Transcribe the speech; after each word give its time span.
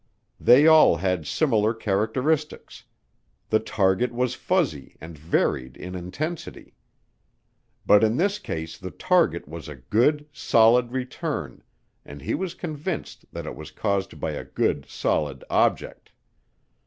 They 0.39 0.65
all 0.65 0.95
had 0.97 1.27
similar 1.27 1.75
characteristics 1.75 2.85
the 3.51 3.59
target 3.59 4.11
was 4.11 4.33
"fuzzy" 4.33 4.97
and 4.99 5.15
varied 5.15 5.77
in 5.77 5.93
intensity. 5.93 6.73
But 7.85 8.03
in 8.03 8.17
this 8.17 8.39
case 8.39 8.79
the 8.79 8.89
target 8.89 9.47
was 9.47 9.67
a 9.67 9.75
good, 9.75 10.27
solid 10.33 10.91
return 10.91 11.61
and 12.03 12.19
he 12.19 12.33
was 12.33 12.55
convinced 12.55 13.25
that 13.31 13.45
it 13.45 13.55
was 13.55 13.69
caused 13.69 14.19
by 14.19 14.31
a 14.31 14.43
good, 14.43 14.87
solid 14.89 15.43
object. 15.51 16.09